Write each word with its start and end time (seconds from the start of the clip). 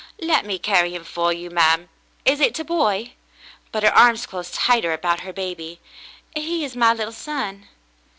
"Let 0.23 0.47
me 0.47 0.57
carry 0.57 0.95
'im 0.95 1.03
for 1.03 1.31
you, 1.31 1.51
ma'm. 1.51 1.87
Is 2.25 2.39
it 2.39 2.57
a 2.57 2.63
boy.^^" 2.63 3.11
But 3.71 3.83
her 3.83 3.95
arms 3.95 4.25
closed 4.25 4.55
tighter 4.55 4.93
about 4.93 5.19
her 5.19 5.31
baby. 5.31 5.79
"He 6.33 6.65
is 6.65 6.75
my 6.75 6.91
little 6.91 7.13
son." 7.13 7.67